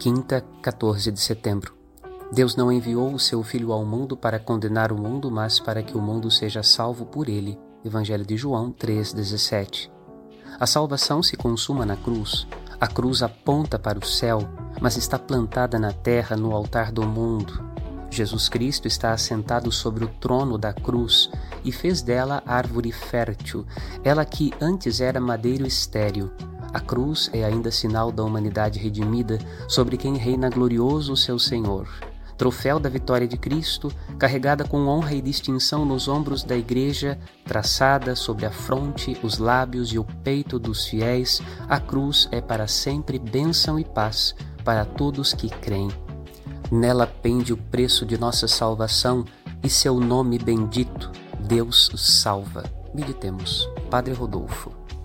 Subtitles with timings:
[0.00, 1.74] Quinta, 14 de setembro.
[2.32, 5.94] Deus não enviou o seu Filho ao mundo para condenar o mundo, mas para que
[5.94, 7.58] o mundo seja salvo por ele.
[7.84, 9.90] Evangelho de João 3,17.
[10.58, 12.46] A salvação se consuma na cruz.
[12.80, 14.48] A cruz aponta para o céu,
[14.80, 17.62] mas está plantada na terra no altar do mundo.
[18.10, 21.30] Jesus Cristo está assentado sobre o trono da cruz
[21.62, 23.66] e fez dela árvore fértil,
[24.02, 26.32] ela que antes era madeiro estéril
[26.72, 31.88] a cruz é ainda sinal da humanidade redimida sobre quem reina glorioso o seu Senhor.
[32.36, 38.16] Troféu da vitória de Cristo, carregada com honra e distinção nos ombros da Igreja, traçada
[38.16, 43.18] sobre a fronte, os lábios e o peito dos fiéis, a cruz é para sempre
[43.18, 45.90] bênção e paz para todos que creem.
[46.72, 49.24] Nela pende o preço de nossa salvação
[49.62, 51.10] e seu nome bendito,
[51.40, 52.64] Deus salva.
[52.94, 53.68] Meditemos.
[53.90, 54.72] Padre Rodolfo.